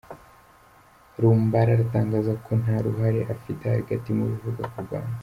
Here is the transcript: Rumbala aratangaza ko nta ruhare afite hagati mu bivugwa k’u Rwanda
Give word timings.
Rumbala 1.21 1.69
aratangaza 1.73 2.33
ko 2.45 2.51
nta 2.61 2.77
ruhare 2.85 3.19
afite 3.33 3.63
hagati 3.75 4.07
mu 4.17 4.23
bivugwa 4.31 4.63
k’u 4.73 4.81
Rwanda 4.85 5.17